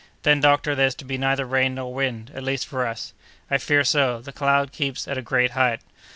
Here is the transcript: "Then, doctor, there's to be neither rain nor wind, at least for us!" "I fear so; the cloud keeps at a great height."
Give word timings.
"Then, 0.23 0.39
doctor, 0.41 0.73
there's 0.73 0.95
to 0.95 1.05
be 1.05 1.19
neither 1.19 1.45
rain 1.45 1.75
nor 1.75 1.93
wind, 1.93 2.31
at 2.33 2.41
least 2.41 2.65
for 2.65 2.87
us!" 2.87 3.13
"I 3.51 3.59
fear 3.59 3.83
so; 3.83 4.19
the 4.19 4.33
cloud 4.33 4.71
keeps 4.71 5.07
at 5.07 5.15
a 5.15 5.21
great 5.21 5.51
height." 5.51 5.81